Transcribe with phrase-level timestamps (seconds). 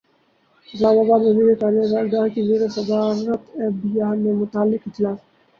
[0.69, 5.19] اسلام اباد وزیر خزانہ اسحاق ڈار کی زیر صدارت ایف بی ار سے متعلق اجلاس